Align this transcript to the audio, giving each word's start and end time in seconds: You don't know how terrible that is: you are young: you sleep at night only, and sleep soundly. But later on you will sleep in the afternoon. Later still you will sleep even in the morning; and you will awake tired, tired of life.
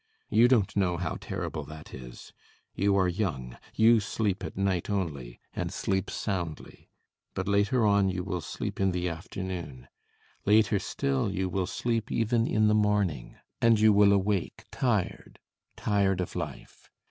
You 0.31 0.47
don't 0.47 0.75
know 0.75 0.97
how 0.97 1.17
terrible 1.21 1.63
that 1.65 1.93
is: 1.93 2.33
you 2.73 2.95
are 2.95 3.07
young: 3.07 3.55
you 3.75 3.99
sleep 3.99 4.43
at 4.43 4.57
night 4.57 4.89
only, 4.89 5.39
and 5.53 5.71
sleep 5.71 6.09
soundly. 6.09 6.89
But 7.35 7.47
later 7.47 7.85
on 7.85 8.09
you 8.09 8.23
will 8.23 8.41
sleep 8.41 8.79
in 8.81 8.93
the 8.93 9.07
afternoon. 9.07 9.89
Later 10.43 10.79
still 10.79 11.31
you 11.31 11.49
will 11.49 11.67
sleep 11.67 12.11
even 12.11 12.47
in 12.47 12.67
the 12.67 12.73
morning; 12.73 13.35
and 13.61 13.79
you 13.79 13.93
will 13.93 14.11
awake 14.11 14.63
tired, 14.71 15.37
tired 15.77 16.19
of 16.19 16.35
life. 16.35 16.89